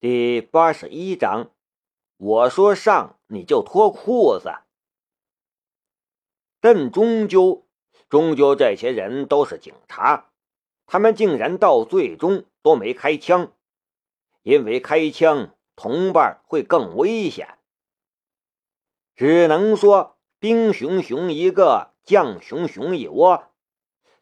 [0.00, 1.50] 第八十一章，
[2.16, 4.50] 我说上你就脱裤子。
[6.58, 7.66] 但终究，
[8.08, 10.30] 终究这些人都是警察，
[10.86, 13.52] 他们竟然到最终都没开枪，
[14.40, 17.58] 因为开枪同伴会更危险。
[19.14, 23.52] 只能说兵熊熊一个，将熊熊一窝。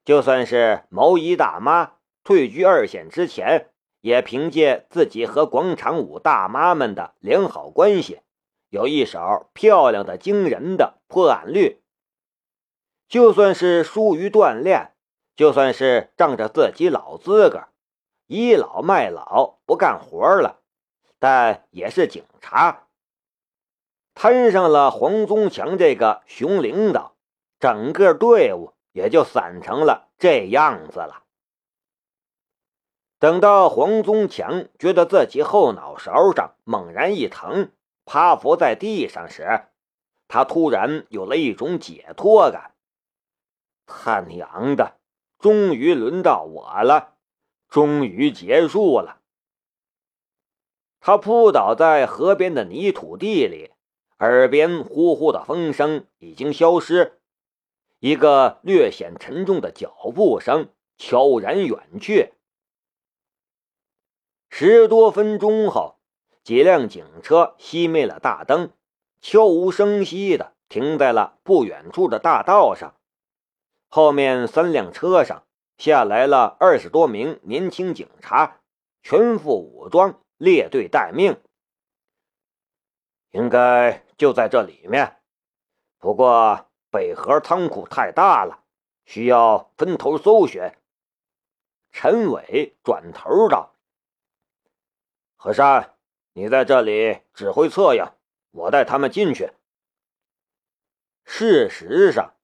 [0.04, 3.70] 就算是毛衣大妈退居二线之前。
[4.08, 8.22] 也凭借自己和广场舞大妈们的良好关系，
[8.70, 11.82] 有一手漂亮的惊人的破案率。
[13.06, 14.92] 就算是疏于锻炼，
[15.36, 17.64] 就算是仗着自己老资格，
[18.28, 20.60] 倚老卖老不干活了，
[21.18, 22.86] 但也是警察。
[24.14, 27.14] 摊上了黄宗强这个熊领导，
[27.60, 31.24] 整个队伍也就散成了这样子了。
[33.18, 37.72] 等到黄宗强觉得自己后脑勺上猛然一疼，
[38.04, 39.64] 趴伏在地上时，
[40.28, 42.74] 他突然有了一种解脱感。
[43.86, 44.98] 他娘的，
[45.38, 47.14] 终于轮到我了，
[47.68, 49.20] 终于结束了。
[51.00, 53.72] 他扑倒在河边的泥土地里，
[54.18, 57.18] 耳边呼呼的风声已经消失，
[57.98, 62.34] 一个略显沉重的脚步声悄然远去。
[64.50, 65.98] 十多分钟后，
[66.42, 68.72] 几辆警车熄灭了大灯，
[69.20, 72.94] 悄无声息地停在了不远处的大道上。
[73.88, 75.44] 后面三辆车上
[75.76, 78.60] 下来了二十多名年轻警察，
[79.02, 81.40] 全副武装，列队待命。
[83.30, 85.18] 应该就在这里面，
[85.98, 88.64] 不过北河仓库太大了，
[89.04, 90.72] 需要分头搜寻。
[91.92, 93.74] 陈伟转头道。
[95.40, 95.94] 何山，
[96.32, 98.04] 你在这里指挥策应，
[98.50, 99.52] 我带他们进去。
[101.24, 102.34] 事实上，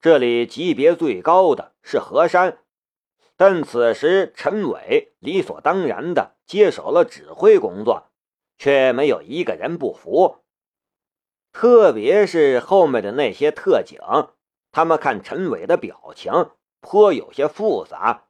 [0.00, 2.58] 这里级别最高的是何山，
[3.36, 8.12] 但此时陈伟理所当然的接手了指挥工作，
[8.56, 10.44] 却没有一个人不服。
[11.52, 13.98] 特别是后面的那些特警，
[14.70, 18.23] 他们看陈伟的表情颇有些复杂。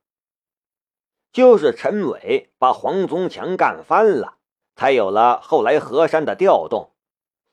[1.35, 4.39] 就是陈伟把黄宗强干翻了，
[4.77, 6.93] 才有了后来河山的调动。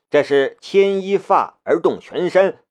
[0.08, 2.62] 这是牵一发而动全身，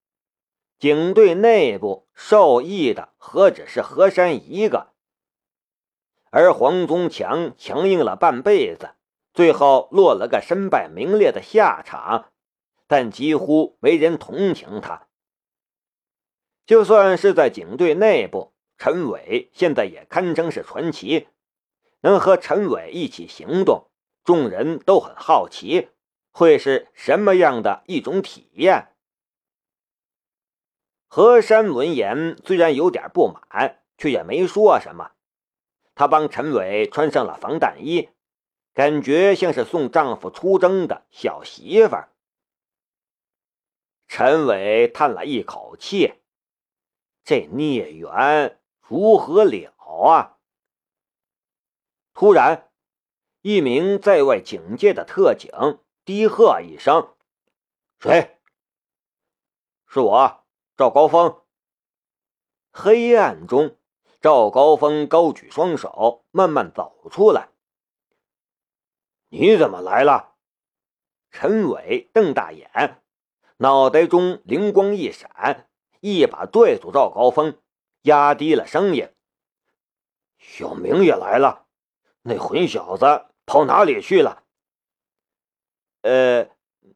[0.79, 4.93] 警队内部受益的何止是河山一个？
[6.29, 8.91] 而黄宗强强硬了半辈子，
[9.33, 12.31] 最后落了个身败名裂的下场，
[12.87, 15.09] 但几乎没人同情他。
[16.65, 18.50] 就算是在警队内部。
[18.83, 21.27] 陈伟现在也堪称是传奇，
[21.99, 23.91] 能和陈伟一起行动，
[24.23, 25.89] 众人都很好奇，
[26.31, 28.95] 会是什么样的一种体验。
[31.07, 35.11] 何山闻言虽然有点不满，却也没说什么。
[35.93, 38.09] 他帮陈伟穿上了防弹衣，
[38.73, 41.97] 感觉像是送丈夫出征的小媳妇。
[44.07, 46.15] 陈伟叹了一口气，
[47.23, 48.57] 这孽缘。
[48.81, 50.37] 如何了啊！
[52.13, 52.69] 突然，
[53.41, 55.49] 一名在外警戒的特警
[56.03, 57.15] 低喝一声
[57.99, 58.39] ：“谁
[59.87, 60.43] ？”“是我，
[60.75, 61.41] 赵高峰。”
[62.73, 63.77] 黑暗中，
[64.19, 67.49] 赵高峰高举双手，慢慢走出来。
[69.29, 70.35] “你怎么来了？”
[71.31, 73.01] 陈伟瞪大眼，
[73.57, 75.69] 脑袋中灵光一闪，
[76.01, 77.60] 一把拽住赵高峰。
[78.03, 79.09] 压低了声音
[80.39, 81.65] ：“小明也来了，
[82.23, 84.43] 那混小子跑哪里去了
[86.01, 86.49] ？”“呃，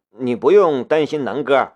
[0.10, 1.74] 你不用担心，南哥。”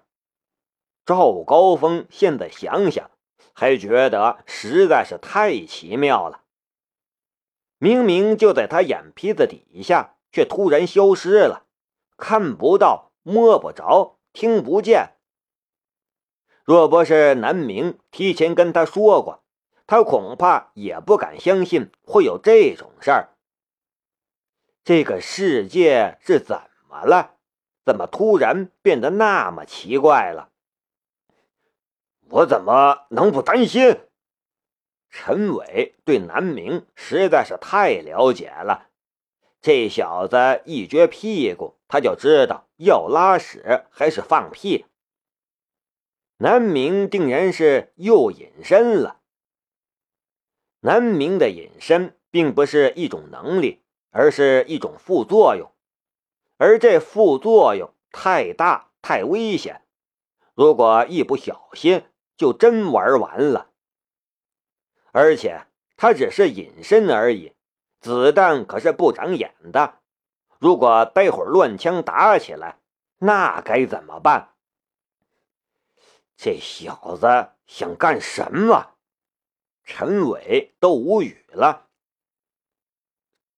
[1.06, 3.10] 赵高峰现在想想，
[3.54, 6.44] 还觉得实在是太奇妙了。
[7.78, 11.66] 明明就在他眼皮子底下，却突然消失了，
[12.18, 15.19] 看不到、摸不着、听不见。
[16.70, 19.42] 若不是南明提前跟他说过，
[19.88, 23.30] 他恐怕也不敢相信会有这种事儿。
[24.84, 27.38] 这个世界是怎么了？
[27.84, 30.50] 怎么突然变得那么奇怪了？
[32.30, 34.02] 我怎么能不担心？
[35.10, 38.90] 陈伟对南明实在是太了解了，
[39.60, 44.86] 这小子一撅屁股，他就知道要拉屎还是放屁。
[46.42, 49.20] 南明定然是又隐身了。
[50.80, 55.70] 南明的隐身并不是一种能力，而是一种副作用，
[56.56, 59.82] 而这副作用太大太危险，
[60.54, 62.06] 如果一不小心，
[62.38, 63.72] 就真玩完了。
[65.12, 65.66] 而且
[65.98, 67.52] 他只是隐身而已，
[68.00, 69.96] 子弹可是不长眼的，
[70.58, 72.80] 如果待会儿乱枪打起来，
[73.18, 74.54] 那该怎么办？
[76.42, 78.96] 这小子想干什么？
[79.84, 81.90] 陈伟都无语了。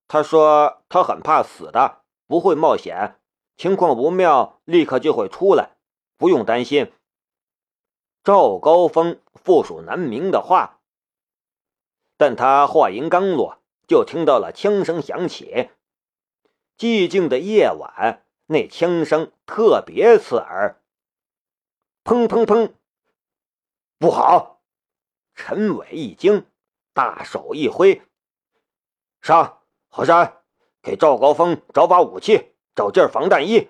[0.08, 3.20] 他说：“他很怕死的，不会冒险。
[3.56, 5.78] 情况不妙，立刻就会出来，
[6.18, 6.92] 不用担心。”
[8.26, 10.80] 赵高峰附属南明的话，
[12.18, 15.70] 但他话音刚落，就听到了枪声响起。
[16.80, 20.81] 寂静的夜晚，那枪声特别刺耳。
[22.04, 22.74] 砰砰砰！
[23.98, 24.62] 不好！
[25.36, 26.46] 陈伟一惊，
[26.94, 28.02] 大手一挥
[29.22, 29.60] ：“上！”
[29.94, 30.42] 何山，
[30.82, 33.70] 给赵高峰找把武器，找件防弹衣。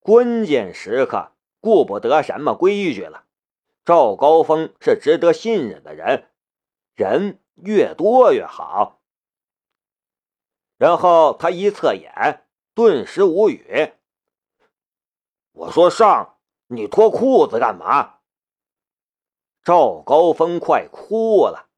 [0.00, 3.26] 关键时刻顾不得什么规矩了。
[3.84, 6.30] 赵高峰是值得信任的人，
[6.94, 9.02] 人越多越好。
[10.78, 13.92] 然后他一侧眼，顿时无语。
[15.52, 16.38] 我说上，
[16.72, 18.14] 你脱裤子干嘛？
[19.62, 21.68] 赵高峰快哭了。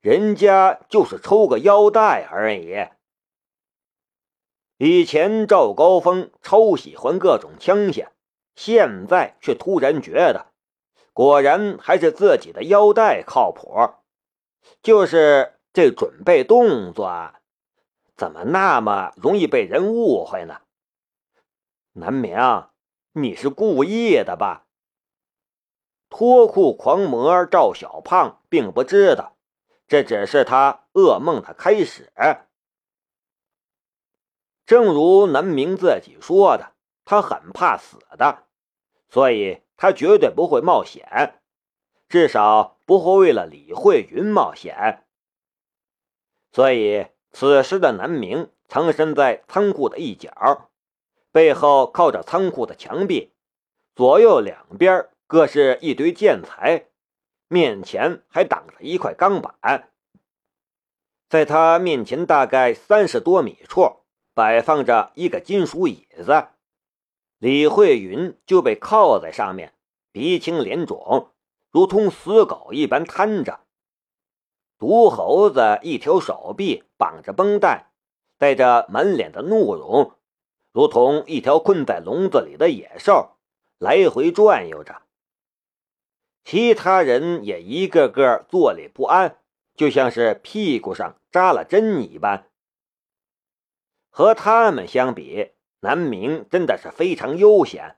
[0.00, 2.88] 人家就是抽个腰带而已。
[4.78, 8.08] 以前赵高峰超喜欢各种枪械，
[8.54, 10.52] 现在却突然觉得，
[11.12, 13.94] 果然还是自己的腰带靠谱。
[14.82, 17.32] 就是这准备动作，
[18.16, 20.60] 怎么那么容易被人误会呢？
[21.92, 22.36] 南明，
[23.18, 24.66] 你是故意的吧？
[26.10, 29.38] 脱裤狂魔赵小胖并不知道。
[29.88, 32.12] 这只是他噩梦的开始。
[34.66, 36.74] 正如南明自己说的，
[37.06, 38.44] 他很怕死的，
[39.08, 41.40] 所以他绝对不会冒险，
[42.10, 45.06] 至少不会为了李慧云冒险。
[46.52, 50.68] 所以，此时的南明藏身在仓库的一角，
[51.36, 53.30] 背后靠着仓库的墙壁，
[53.94, 56.86] 左右两边各是一堆建材。
[57.46, 59.90] 面前还挡着一块钢板，
[61.28, 63.96] 在他面前大概三十多米处
[64.32, 66.46] 摆放着一个金属椅子，
[67.36, 69.74] 李慧云就被靠在上面，
[70.12, 71.32] 鼻青脸肿，
[71.70, 73.60] 如同死狗一般瘫着。
[74.78, 77.90] 毒猴子一条手臂绑着绷带，
[78.38, 80.12] 带着满脸的怒容，
[80.76, 83.38] 如同一条困在笼子里的野兽，
[83.78, 85.00] 来回转悠着。
[86.44, 89.38] 其他人也一个个坐立不安，
[89.74, 92.50] 就像是屁股上扎了针一般。
[94.10, 97.96] 和他们相比，南明真的是非常悠闲。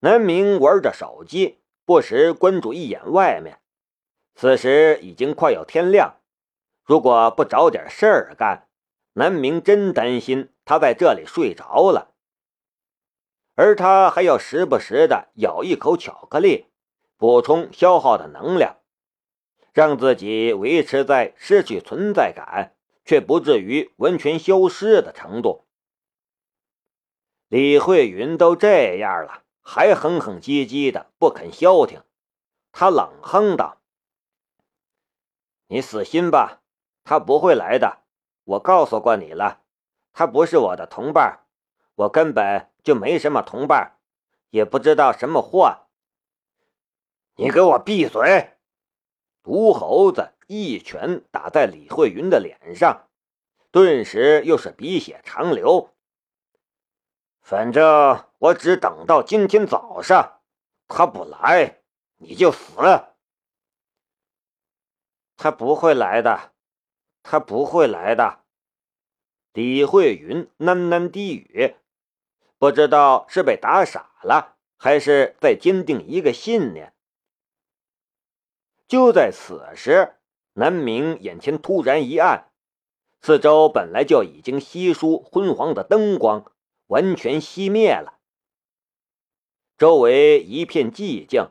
[0.00, 3.58] 南明玩着手机，不时关注一眼外面。
[4.34, 6.16] 此时已经快要天亮，
[6.84, 8.68] 如果不找点事儿干，
[9.14, 12.14] 南明真担心他在这里睡着了。
[13.54, 16.66] 而他还要时不时的咬一口巧克力。
[17.18, 18.78] 补充消耗的能量，
[19.72, 22.74] 让自己维持在失去存在感
[23.04, 25.64] 却不至于完全消失的程度。
[27.46, 32.02] 李慧云都这样了，还哼哼唧唧的不肯消停，
[32.72, 33.80] 他冷哼道
[35.68, 36.60] ：“你死心吧，
[37.04, 38.00] 他不会来的。
[38.42, 39.61] 我告诉过你了，
[40.12, 41.40] 他不是我的同伴，
[41.94, 43.98] 我根本就没什么同伴，
[44.50, 45.86] 也不知道什么货。”
[47.36, 48.58] 你给我闭嘴！
[49.42, 53.08] 毒猴子一拳打在李慧云的脸上，
[53.70, 55.94] 顿时又是鼻血长流。
[57.40, 60.42] 反正我只等到今天早上，
[60.86, 61.80] 他不来，
[62.18, 62.74] 你就死。
[65.36, 66.52] 他不会来的，
[67.22, 68.41] 他不会来的。
[69.52, 71.74] 李慧云喃喃低语，
[72.58, 76.94] 不知道是被打傻了，还是在坚定一个信念。
[78.88, 80.14] 就在此时，
[80.54, 82.50] 南明眼前突然一暗，
[83.20, 86.50] 四周本来就已经稀疏昏黄的灯光
[86.86, 88.18] 完全熄灭了，
[89.76, 91.50] 周围一片寂静。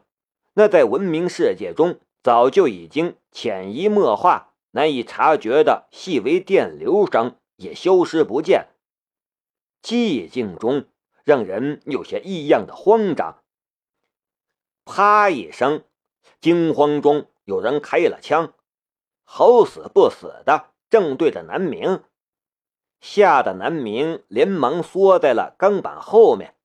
[0.54, 8.68] 那在文明世界中早就已经潜移默化、难以察觉的细微电流声也消失不见。
[9.82, 10.86] 寂静中，
[11.24, 13.44] 让人有些异样的慌张。
[14.84, 15.84] 啪一声，
[16.40, 17.28] 惊慌中。
[17.46, 18.54] 有人开了枪，
[19.24, 22.04] 好死不死的正对着南明，
[23.02, 26.56] 吓得南明连忙缩在了钢板后面，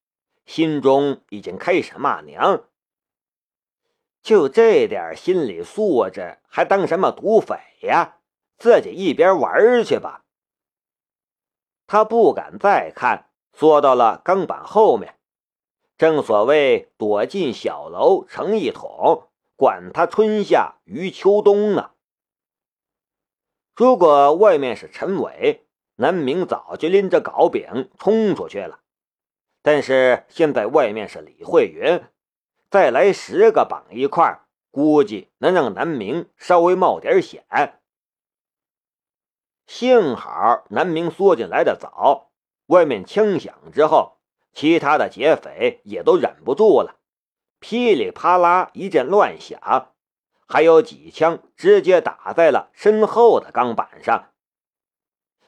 [0.45, 2.65] 心中已经开始骂娘。
[4.23, 8.19] 就这点心理素质，还当什么土匪呀？
[8.59, 10.26] 自己一边玩去吧。
[11.87, 15.15] 他不敢再看，缩到了钢板后面。
[15.97, 21.93] 正所谓躲进小楼成一统，管他春夏与秋冬呢。
[23.75, 25.67] 如果外面是陈伟，
[25.97, 28.81] 南明早就拎着镐柄冲出去了。
[29.63, 32.03] 但是现在外面是李慧云，
[32.71, 34.41] 再来十个绑一块，
[34.71, 37.45] 估计能让南明稍微冒点险。
[39.79, 42.31] 幸好南明缩进来的早，
[42.69, 44.17] 外面枪响之后。
[44.55, 46.97] 其他的劫匪也都忍不住了，
[47.61, 49.93] 噼里啪啦一阵乱响，
[50.49, 54.31] 还有几枪直接打在了身后的钢板上。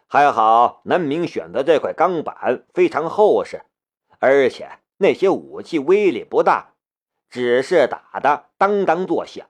[0.07, 3.63] 还好南明选的这块钢板非常厚实，
[4.19, 6.75] 而且那些武器威力不大，
[7.31, 9.47] 只是打的当当作响。